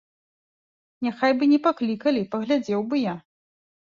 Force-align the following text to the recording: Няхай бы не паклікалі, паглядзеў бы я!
Няхай 1.07 1.31
бы 1.41 1.49
не 1.51 1.59
паклікалі, 1.67 2.25
паглядзеў 2.33 2.81
бы 2.95 3.03
я! 3.11 3.15